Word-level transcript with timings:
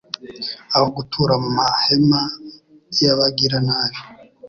aho 0.73 0.85
gutura 0.95 1.33
mu 1.43 1.49
mahema 1.57 2.21
y’abagiranabi 3.01 3.99